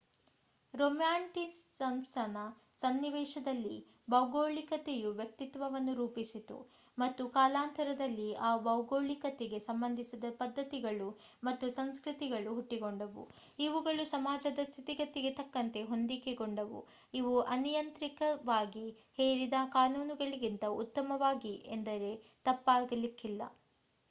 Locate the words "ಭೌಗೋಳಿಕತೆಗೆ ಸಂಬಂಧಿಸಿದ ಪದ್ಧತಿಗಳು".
8.63-11.09